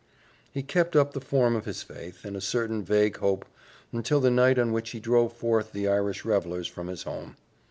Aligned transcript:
He 0.51 0.63
kept 0.63 0.95
up 0.95 1.13
the 1.13 1.21
form 1.21 1.55
of 1.55 1.65
his 1.65 1.83
faith 1.83 2.25
and 2.25 2.35
a 2.35 2.41
certain 2.41 2.83
vague 2.83 3.17
hope 3.17 3.45
until 3.91 4.19
the 4.19 4.31
night 4.31 4.57
on 4.57 4.71
which 4.71 4.89
he 4.93 4.99
drove 4.99 5.31
forth 5.31 5.73
the 5.73 5.87
Irish 5.87 6.25
revelers 6.25 6.65
from 6.67 6.87
his 6.87 7.03
home. 7.03 7.35